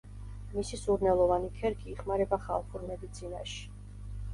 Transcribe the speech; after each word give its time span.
მისი 0.53 0.79
სურნელოვანი 0.83 1.53
ქერქი 1.61 1.95
იხმარება 1.95 2.43
ხალხურ 2.49 2.91
მედიცინაში. 2.93 3.67